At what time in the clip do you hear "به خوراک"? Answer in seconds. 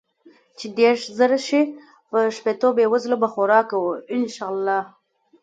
3.23-3.65